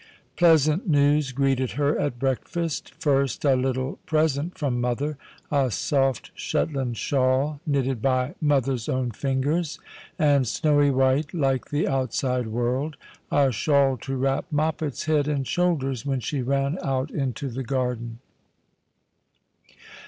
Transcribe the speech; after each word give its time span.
Pleasant 0.35 0.89
news 0.89 1.31
greeted 1.31 1.73
her 1.73 1.95
at 1.99 2.17
breakfast. 2.17 2.91
First 2.97 3.45
a 3.45 3.55
little 3.55 3.99
present 4.07 4.57
from 4.57 4.81
mother, 4.81 5.15
a 5.51 5.69
soft 5.69 6.31
Shetland 6.33 6.97
shawl, 6.97 7.61
knitted 7.67 8.01
by 8.01 8.33
mother's 8.41 8.89
own 8.89 9.11
fingers, 9.11 9.77
and 10.17 10.47
snowy 10.47 10.89
white 10.89 11.35
like 11.35 11.69
the 11.69 11.87
outside 11.87 12.47
world— 12.47 12.97
a 13.31 13.51
shawl 13.51 13.95
to 13.97 14.15
wrap 14.17 14.45
Moppet's 14.49 15.05
head 15.05 15.27
and 15.27 15.45
shoulders 15.47 16.03
when 16.03 16.19
she 16.19 16.41
ran 16.41 16.79
out 16.81 17.11
into 17.11 17.47
the 17.47 17.61
garden. 17.61 18.17